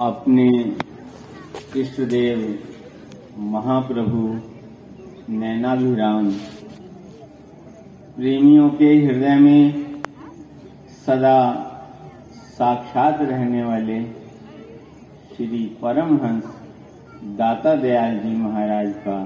अपने 0.00 0.48
इष्ट 1.76 2.00
देव 2.10 2.40
महाप्रभु 3.52 4.22
नैनाभिराम 5.32 6.30
प्रेमियों 8.16 8.68
के 8.70 8.88
हृदय 8.96 9.38
में 9.40 9.94
सदा 11.06 11.38
साक्षात 12.56 13.20
रहने 13.22 13.64
वाले 13.64 14.00
श्री 15.30 15.64
परमहंस 15.82 16.44
दाता 17.38 17.74
दयाल 17.76 18.18
जी 18.18 18.36
महाराज 18.36 18.92
का 19.06 19.18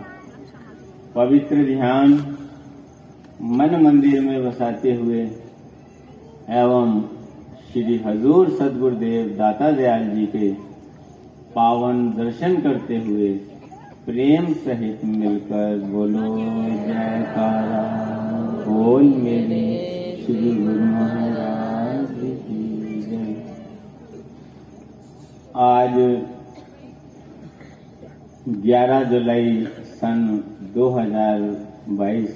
पवित्र 1.15 1.65
ध्यान 1.67 2.13
मन 3.53 3.83
मंदिर 3.85 4.21
में 4.21 4.45
बसाते 4.45 4.95
हुए 4.95 5.23
एवं 6.53 7.01
श्री 7.73 7.97
हजूर 8.07 8.49
सदगुरुदेव 8.51 9.27
दाता 9.39 9.71
दयाल 9.71 10.05
जी 10.11 10.27
के 10.27 10.53
पावन 11.55 12.11
दर्शन 12.11 12.57
करते 12.57 12.97
हुए 12.97 13.29
प्रेम 14.07 14.55
सहित 14.55 15.05
मिलकर 15.05 15.79
बोलो, 15.79 16.39
जयकारा। 16.39 17.83
बोल 18.69 19.03
मेरे 19.03 19.61
श्री 20.27 20.55
गुरु 20.55 20.85
महाराज 20.85 22.07
की 22.15 23.01
जय। 23.03 23.35
आज 25.57 25.99
11 28.63 29.03
जुलाई 29.05 29.67
सन 29.81 30.25
2022 30.75 32.31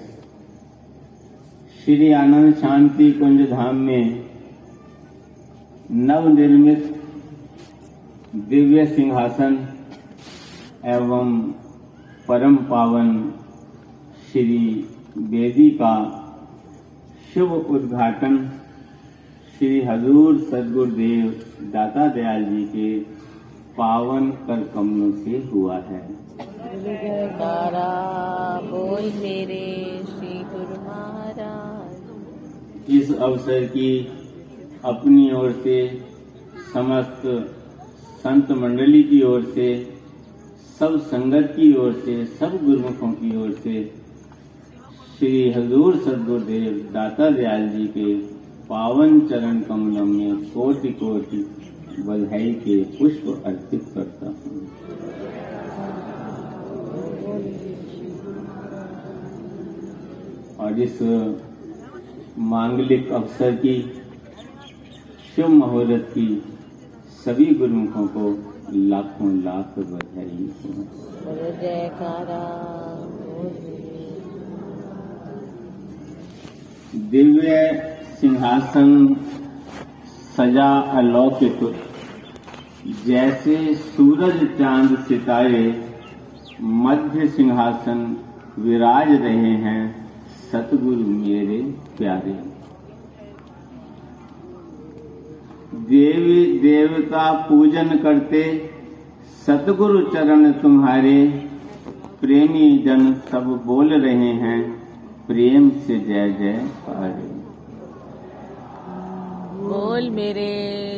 श्री 1.85 2.13
आनंद 2.13 2.55
शांति 2.55 3.13
कुंज 3.13 3.51
धाम 3.51 3.77
में 3.77 4.32
नवनिर्मित 5.93 6.85
दिव्य 8.51 8.85
सिंहासन 8.87 9.57
एवं 10.85 11.41
परम 12.29 12.57
पावन 12.57 13.33
श्री 14.33 14.87
बेदी 15.19 15.71
का 15.71 15.95
शुभ 17.35 17.53
उद्घाटन 17.53 18.51
श्री 19.59 19.83
हजूर 19.83 20.41
सदगुरुदेव 20.41 21.29
दाता 21.73 22.07
दयाल 22.07 22.45
जी 22.45 22.65
के 22.65 22.99
पावन 23.77 24.31
कर 24.47 24.63
कमलों 24.75 25.13
से 25.13 25.49
हुआ 25.53 25.77
है। 25.77 26.01
बोल 28.71 29.13
मेरे 29.21 30.01
श्री 30.07 30.43
गुरु 30.55 30.81
महाराज। 30.85 32.91
इस 32.91 33.15
अवसर 33.15 33.65
की 33.65 34.22
अपनी 34.85 35.31
ओर 35.33 35.53
से 35.65 35.75
समस्त 36.73 37.23
संत 38.23 38.51
मंडली 38.53 39.03
की 39.03 39.21
ओर 39.23 39.45
से, 39.45 39.67
सब 40.79 40.99
संगत 41.01 41.53
की 41.57 41.73
ओर 41.75 41.93
से, 42.05 42.25
सब 42.27 42.59
गुरुमुखों 42.65 43.13
की 43.13 43.37
ओर 43.37 43.53
से 43.53 43.85
श्री 45.19 45.51
हजूर 45.53 45.97
सदगुरुदेव 45.97 46.91
दाता 46.95 47.31
दयाल 47.31 47.69
जी 47.69 47.87
के 47.87 48.15
पावन 48.67 49.21
चरण 49.29 49.61
कमलों 49.61 50.05
में 50.05 50.51
कोटि 50.51 50.93
कोटि 50.93 51.45
बधाई 51.99 52.53
के 52.65 52.83
पुष्प 52.99 53.43
अर्पित 53.47 53.85
करता 53.95 54.27
हूँ। 54.27 54.69
और 60.59 60.81
इस 60.81 61.03
मांगलिक 62.39 63.11
अवसर 63.13 63.55
की 63.57 63.81
शुभ 65.37 65.49
मुहूर्त 65.49 66.09
की 66.15 66.27
सभी 67.25 67.45
गुरुमुखों 67.55 68.07
को 68.17 68.25
लाखों 68.73 69.31
लाख 69.43 69.79
बधाई। 69.79 70.49
दिव्य 77.11 77.57
सिंहासन 78.21 78.93
सजा 80.37 80.71
अलौकिक 80.99 81.59
जैसे 83.07 83.75
सूरज 83.75 84.47
चाँद 84.59 84.97
सितारे 85.09 85.67
मध्य 86.61 87.29
सिंहासन 87.29 88.07
विराज 88.59 89.09
रहे 89.09 89.57
हैं 89.67 89.83
सतगुरु 90.53 91.07
मेरे 91.07 91.61
प्यारे। 91.99 92.52
देवी 95.73 96.45
देवता 96.59 97.31
पूजन 97.49 97.89
करते 97.99 98.43
सतगुरु 99.47 100.01
चरण 100.03 100.51
तुम्हारे 100.53 101.15
प्रेमी 102.21 102.79
जन 102.79 103.13
सब 103.31 103.47
बोल 103.67 103.93
रहे 103.95 104.33
हैं 104.43 104.61
प्रेम 105.27 105.69
से 105.71 105.99
जय 105.99 106.33
जय 106.33 106.59
पारे। 106.81 107.31
बोल 109.63 110.11
मेरे 110.11 110.51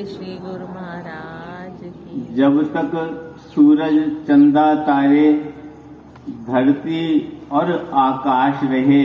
श्री 0.07 0.37
गुरु 0.39 0.67
महाराज 0.67 1.79
की। 1.83 2.35
जब 2.35 2.63
तक 2.73 3.37
सूरज 3.55 3.99
चंदा 4.29 4.75
तारे 4.75 5.33
धरती 6.49 7.05
और 7.53 7.73
आकाश 7.95 8.65
रहे 8.65 9.05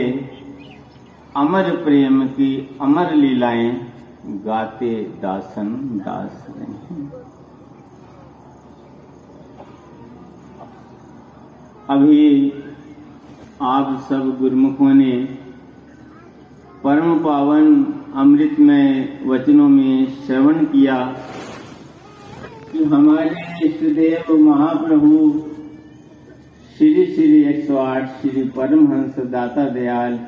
अमर 1.36 1.70
प्रेम 1.76 2.26
की 2.28 2.78
अमर 2.80 3.14
लीलाएँ 3.14 3.89
गाते 4.26 4.94
दासन, 5.22 5.68
दास 5.98 6.46
रहे 6.48 7.08
अभी 11.88 12.52
आप 13.62 14.06
सब 14.08 14.36
गुरुमुखों 14.40 14.92
ने 14.94 15.12
परम 16.84 17.18
पावन 17.18 17.84
अमृतमय 18.14 19.18
वचनों 19.26 19.68
में 19.68 20.06
श्रवण 20.26 20.64
किया 20.64 20.98
कि 22.72 22.84
हमारे 22.84 23.66
इष्ट 23.66 23.84
देव 23.84 24.36
महाप्रभु 24.36 25.30
श्री 26.76 27.06
श्री 27.06 27.42
108 27.44 28.06
श्री 28.20 28.42
परमहंस 28.48 29.18
दाता 29.18 29.68
दयाल 29.68 30.18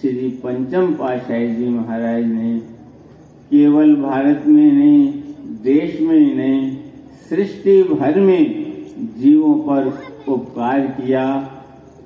श्री 0.00 0.28
पंचम 0.44 0.92
पाशाही 0.94 1.54
जी 1.54 1.68
महाराज 1.68 2.24
ने 2.24 2.81
केवल 3.52 3.94
भारत 3.94 4.44
में 4.46 4.72
नहीं, 4.72 5.12
देश 5.62 6.00
में 6.00 6.18
ही 6.18 6.34
नहीं, 6.34 6.76
सृष्टि 7.30 7.82
भर 7.82 8.18
में 8.20 8.44
जीवों 9.18 9.54
पर 9.58 9.86
उपकार 10.28 10.80
किया 10.80 11.24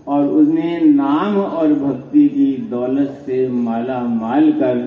और 0.09 0.27
उसने 0.29 0.79
नाम 0.81 1.37
और 1.37 1.73
भक्ति 1.75 2.27
की 2.29 2.47
दौलत 2.71 3.23
से 3.27 3.49
माला 3.49 4.01
माल 4.01 4.51
कर 4.53 4.81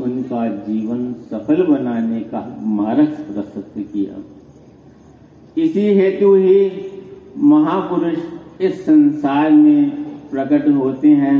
उनका 0.00 0.46
जीवन 0.46 1.12
सफल 1.30 1.62
बनाने 1.62 2.20
का 2.20 2.40
मार्ग 2.62 3.06
प्रशस्त 3.06 3.74
किया। 3.78 4.22
इसी 5.56 5.84
हेतु 5.94 6.34
ही 6.34 6.70
महापुरुष 7.38 8.18
इस 8.60 8.84
संसार 8.86 9.50
में 9.50 9.90
प्रकट 10.30 10.68
होते 10.68 11.08
हैं, 11.08 11.38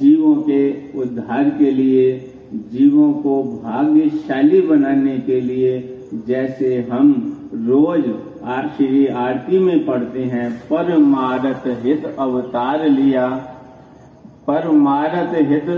जीवों 0.00 0.34
के 0.42 0.92
उद्धार 0.98 1.50
के 1.50 1.70
लिए 1.70 2.29
जीवों 2.52 3.12
को 3.12 3.42
भाग्यशाली 3.42 4.60
बनाने 4.60 5.18
के 5.18 5.40
लिए 5.40 5.78
जैसे 6.26 6.76
हम 6.90 7.12
रोज 7.54 8.04
श्री 8.76 9.06
आरती 9.06 9.58
में 9.58 9.84
पढ़ते 9.86 10.22
हैं 10.24 10.50
परमारत 10.68 11.62
हित 11.82 12.04
अवतार 12.18 12.88
लिया। 12.88 13.28
परमारत 14.46 15.32
हित 15.48 15.68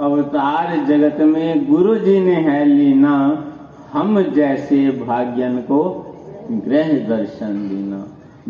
अवतार 0.00 0.76
जगत 0.86 1.20
में 1.20 1.66
गुरु 1.70 1.94
जी 1.96 2.18
ने 2.20 2.34
है 2.34 2.64
लीना, 2.64 3.14
हम 3.92 4.22
जैसे 4.22 4.90
भाग्यन 4.90 5.56
को 5.58 5.82
ग्रह 6.50 6.92
दर्शन 7.08 7.68
देना। 7.68 8.04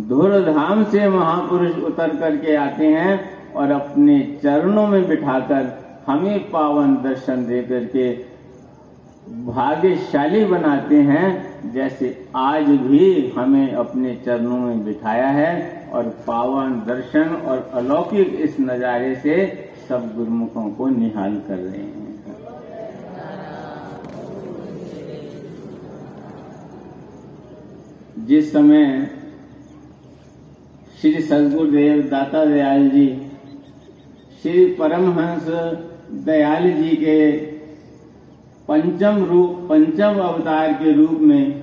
धूलधाम 0.09 0.85
से 0.85 1.09
महापुरुष 1.09 1.77
उतर 1.85 2.17
करके 2.17 2.55
आते 2.57 2.87
हैं 2.87 3.21
और 3.53 3.71
अपने 3.71 4.21
चरणों 4.43 4.87
में 4.89 5.09
बिठाकर 5.09 5.63
हमें 6.07 6.51
पावन 6.51 6.95
दर्शन 7.03 7.45
दे 7.47 7.63
करके 7.63 8.11
भाग्यशाली 9.47 10.45
बनाते 10.45 10.97
हैं, 11.03 11.73
जैसे 11.73 12.09
आज 12.37 12.65
भी 12.65 13.29
हमें 13.37 13.73
अपने 13.73 14.15
चरणों 14.25 14.59
में 14.59 14.85
बिठाया 14.85 15.29
है 15.29 15.53
और 15.95 16.09
पावन 16.27 16.73
दर्शन 16.87 17.35
और 17.47 17.71
अलौकिक 17.75 18.35
इस 18.41 18.57
नज़ारे 18.61 19.15
से 19.15 19.37
सब 19.89 20.15
गुरुमुखों 20.17 20.69
को 20.71 20.89
निहाल 20.89 21.41
कर 21.49 21.57
रहे 21.57 21.79
हैं। 21.79 22.01
जिस 28.27 28.53
समय 28.53 29.11
श्री 31.01 31.21
सदगुरुदेव 31.23 32.03
दाता 32.09 32.45
दयाल 32.45 32.89
जी 32.89 33.07
श्री 34.43 34.65
परमहंस 34.75 35.45
दयाल 36.27 36.65
जी 36.73 36.97
के 36.97 37.31
पंचम 38.69 39.25
रूप, 39.25 39.51
पंचम 39.69 40.19
अवतार 40.21 40.73
के 40.73 40.93
रूप 40.93 41.21
में 41.21 41.63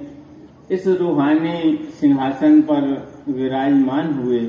इस 0.72 0.88
रूहानी 0.88 1.88
सिंहासन 2.00 2.62
पर 2.62 2.86
विराजमान 3.28 4.14
हुए। 4.14 4.40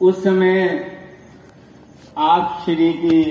उस 0.00 0.22
समय 0.24 0.64
आप 2.18 2.62
श्री 2.64 2.92
की 2.92 3.22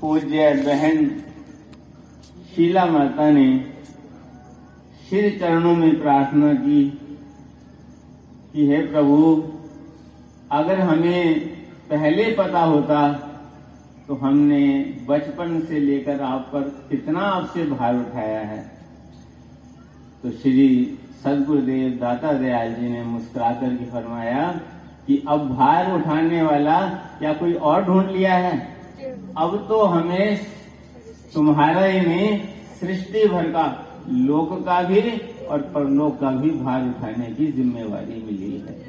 पूज्य 0.00 0.52
बहन 0.66 1.06
शीला 2.54 2.84
माता 2.86 3.30
ने 3.30 3.48
श्री 5.08 5.30
चरणों 5.30 5.74
में 5.76 6.00
प्रार्थना 6.00 6.54
की 6.54 6.84
कि 8.52 8.66
हे 8.66 8.80
प्रभु, 8.86 9.42
अगर 10.52 10.80
हमें 10.80 11.54
पहले 11.90 12.24
पता 12.32 12.60
होता 12.60 13.00
तो 14.08 14.14
हमने 14.14 14.64
बचपन 15.08 15.60
से 15.60 15.80
लेकर 15.80 16.20
आप 16.22 16.48
पर 16.52 16.62
कितना 16.88 17.20
आपसे 17.20 17.64
भार 17.64 17.96
उठाया 17.96 18.40
है। 18.40 18.58
तो 20.22 20.30
श्री 20.32 20.68
सदगुरुदेव 21.24 21.90
दाता 22.00 22.32
दयाल 22.32 22.72
जी 22.74 22.88
ने 22.88 23.02
मुस्कुरा 23.04 23.50
करके 23.52 23.84
फरमाया 23.90 24.46
कि 25.06 25.22
अब 25.28 25.48
भार 25.48 25.92
उठाने 25.92 26.42
वाला 26.42 26.80
क्या 27.18 27.32
कोई 27.32 27.52
और 27.52 27.84
ढूंढ 27.84 28.10
लिया 28.10 28.34
है? 28.34 28.56
अब 29.36 29.56
तो 29.68 29.82
हमें 29.84 30.40
तुम्हारा 31.34 31.84
ही 31.84 32.00
नहीं, 32.00 32.38
सृष्टि 32.80 33.26
भर 33.28 33.50
का, 33.50 33.66
लोक 34.10 34.52
का 34.66 34.82
भी 34.82 35.00
और 35.46 35.62
परलोक 35.74 36.20
का 36.20 36.30
भी 36.32 36.50
भार 36.58 36.82
उठाने 36.84 37.26
की 37.34 37.46
जिम्मेवारी 37.52 38.22
मिली 38.26 38.52
है। 38.58 38.82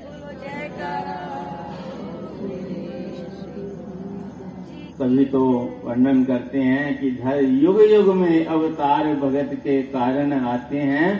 कभी 5.00 5.26
तो 5.26 5.42
वर्णन 5.84 6.24
करते 6.24 6.60
हैं 6.60 7.00
कि 7.00 7.12
धर 7.12 7.44
युग 7.44 7.82
युग 7.82 8.16
में 8.16 8.46
अवतार 8.46 9.16
भगत 9.16 9.50
के 9.54 9.82
कारण 9.84 10.34
आते 10.34 10.78
हैं, 10.78 11.18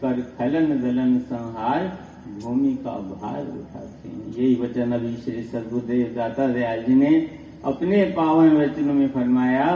कर 0.00 0.20
खलन 0.38 0.66
दलन 0.80 1.18
संहार, 1.18 1.98
भूमि 2.42 2.72
का 2.74 2.90
भार 2.90 3.40
उठाते 3.40 4.08
हैं। 4.08 4.34
यही 4.36 4.54
वचन 4.54 4.92
अभी 4.92 5.16
श्री 5.16 5.42
सदगुरुदेव 5.42 6.12
दाता 6.16 6.46
दयाल 6.48 6.82
जी 6.82 6.94
ने 6.94 7.14
अपने 7.64 8.04
पावन 8.16 8.56
वचनों 8.56 8.94
में 8.94 9.08
फरमाया 9.08 9.66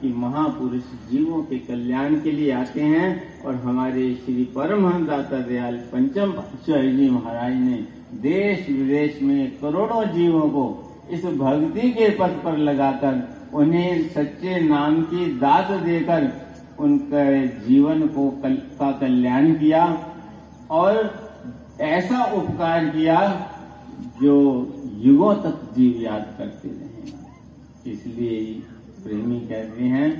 कि 0.00 0.08
महापुरुष 0.08 0.82
जीवों 1.10 1.42
के 1.42 1.58
कल्याण 1.58 2.14
के 2.20 2.30
लिए 2.30 2.52
आते 2.52 2.80
हैं 2.80 3.42
और 3.42 3.54
हमारे 3.54 4.14
श्री 4.14 4.44
परमहंस 4.44 5.06
दाता 5.06 5.38
दयाल 5.38 5.76
पंचम 5.92 6.32
पातशाही 6.32 6.96
जी 6.96 7.10
महाराज 7.10 7.54
ने 7.54 7.84
देश 8.22 8.68
विदेश 8.70 9.18
में 9.22 9.50
करोड़ों 9.60 10.04
जीवों 10.04 10.48
को 10.48 10.64
इस 11.12 11.24
भक्ति 11.24 11.90
के 11.90 12.08
पथ 12.10 12.42
पर 12.44 12.56
लगाकर 12.58 13.22
उन्हें 13.54 14.08
सच्चे 14.08 14.60
नाम 14.60 15.02
की 15.02 15.26
दात 15.38 15.70
देकर 15.80 16.30
उनके 16.78 17.46
जीवन 17.66 18.06
को 18.08 18.28
कल, 18.42 18.54
का 18.54 18.90
कल्याण 18.92 19.52
किया 19.54 19.84
और 20.70 20.94
ऐसा 21.80 22.24
उपकार 22.24 22.84
किया 22.86 23.18
जो 24.22 24.34
युगों 24.98 25.34
तक 25.34 25.60
जीव 25.74 26.00
याद 26.02 26.34
करते 26.38 26.68
रहे। 26.68 27.92
इसलिए 27.92 28.40
प्रेमी 29.04 29.40
कहते 29.40 29.84
हैं 29.84 30.10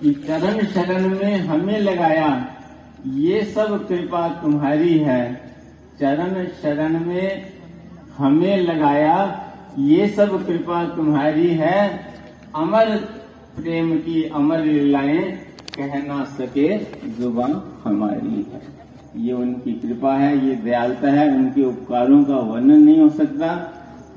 कि 0.00 0.12
चरण 0.26 0.64
शरण 0.66 1.08
में 1.08 1.38
हमें 1.38 1.78
लगाया 1.78 2.28
ये 3.06 3.42
सब 3.44 3.86
कृपा 3.88 4.28
तुम्हारी 4.42 4.98
है। 4.98 5.22
चरण 6.00 6.44
शरण 6.62 7.04
में 7.04 7.55
हमें 8.18 8.56
लगाया, 8.56 9.42
ये 9.78 10.08
सब 10.08 10.46
कृपा 10.46 10.84
तुम्हारी 10.84 11.46
है। 11.46 12.00
अमर 12.56 12.96
प्रेम 13.56 13.96
की 13.98 14.22
अमर 14.24 14.60
लीलाएँ 14.60 15.22
कह 15.76 16.06
ना 16.08 16.24
सके 16.24 16.78
जुबा 17.08 17.72
हमारी 17.84 18.46
है। 18.52 18.60
ये 19.16 19.32
उनकी 19.32 19.72
कृपा 19.72 20.14
है, 20.14 20.48
ये 20.48 20.54
दयालता 20.54 21.10
है, 21.10 21.36
उनके 21.36 21.64
उपकारों 21.64 22.24
का 22.24 22.36
वर्णन 22.36 22.82
नहीं 22.82 23.00
हो 23.00 23.08
सकता। 23.08 23.72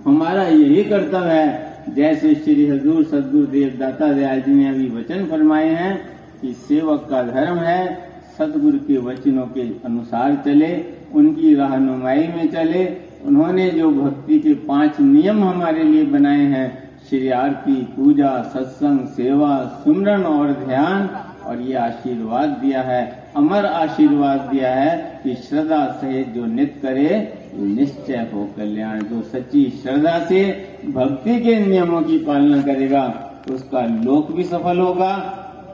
हमारा 0.05 0.43
यही 0.43 0.83
कर्तव्य 0.83 1.29
है, 1.29 1.69
जैसे 1.95 2.35
श्री 2.35 2.67
हजूर 2.67 3.03
सदगुरुदेव 3.03 3.77
दाता 3.79 4.13
दयाल 4.13 4.41
जी 4.41 4.51
ने 4.51 4.69
अभी 4.69 4.89
वचन 4.89 5.25
फरमाए 5.25 5.69
हैं 5.69 6.01
कि 6.41 6.53
सेवक 6.53 7.07
का 7.09 7.23
धर्म 7.23 7.57
है, 7.57 8.09
सदगुरु 8.37 8.79
के 8.79 8.97
वचनों 8.97 9.45
के 9.45 9.61
अनुसार 9.61 10.41
चले, 10.45 10.85
उनकी 11.13 11.55
रहनुमाई 11.55 12.27
में 12.27 12.51
चले 12.51 13.08
उन्होंने 13.25 13.69
जो 13.71 13.89
भक्ति 13.91 14.39
के 14.39 14.53
पाँच 14.67 14.99
नियम 14.99 15.43
हमारे 15.43 15.83
लिए 15.83 16.05
बनाए 16.05 16.45
हैं, 16.45 16.67
श्री 17.09 17.29
आरती 17.29 17.73
पूजा, 17.95 18.31
सत्संग, 18.43 18.99
सेवा 19.07 19.81
सुमरन 19.83 20.23
और 20.23 20.53
ध्यान, 20.65 21.09
और 21.45 21.61
ये 21.61 21.73
आशीर्वाद 21.75 22.49
दिया 22.61 22.81
है। 22.81 23.31
अमर 23.35 23.65
आशीर्वाद 23.65 24.39
दिया 24.51 24.73
है 24.73 25.21
कि 25.23 25.33
श्रद्धा 25.35 25.85
सहित 26.01 26.27
जो 26.27 26.45
नित्य 26.45 26.79
करे 26.81 27.33
निश्चय 27.55 28.27
हो 28.33 28.47
कल्याण। 28.57 28.99
जो 29.01 29.21
सच्ची 29.23 29.63
श्रद्धा 29.83 30.17
से 30.19 30.41
भक्ति 30.89 31.39
के 31.39 31.59
नियमों 31.59 32.01
की 32.01 32.17
पालना 32.17 32.61
करेगा, 32.61 33.03
उसका 33.51 33.85
लोक 34.03 34.31
भी 34.31 34.43
सफल 34.43 34.79
होगा 34.79 35.15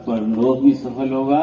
पर 0.07 0.21
लोक 0.21 0.63
भी 0.63 0.73
सफल 0.73 1.09
होगा, 1.09 1.41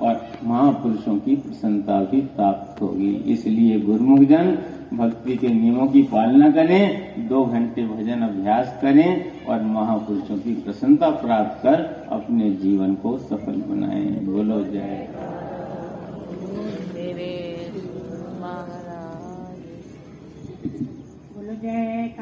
और 0.00 0.20
महापुरुषों 0.44 1.16
की 1.16 1.36
प्रसन्नता 1.36 2.00
भी 2.04 2.20
प्राप्त 2.36 2.80
होगी। 2.82 3.10
इसलिए 3.26 3.80
गुरुमुख 3.80 4.20
जन 4.28 4.56
भक्ति 4.92 5.36
के 5.36 5.48
नियमों 5.48 5.86
की 5.86 6.02
पालना 6.02 6.50
करें 6.50 7.28
दो 7.28 7.44
घंटे 7.44 7.86
भजन 7.86 8.20
अभ्यास 8.20 8.78
करें 8.82 9.44
और 9.44 9.62
महापुरुषों 9.62 10.36
की 10.38 10.54
प्रसन्नता 10.54 11.10
प्राप्त 11.10 11.62
कर 11.62 12.08
अपने 12.12 12.50
जीवन 12.50 12.94
को 12.94 13.18
सफल 13.18 13.62
बनाएँ। 13.68 14.04
बोलो 14.04 14.64
जय। 14.64 15.08
मेरे 16.94 17.30
महाराज। 18.40 19.58
बोलो 21.36 21.54
जय 21.54 22.14